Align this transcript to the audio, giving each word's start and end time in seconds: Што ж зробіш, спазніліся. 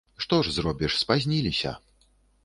Што 0.23 0.37
ж 0.45 0.53
зробіш, 0.53 0.95
спазніліся. 1.01 1.75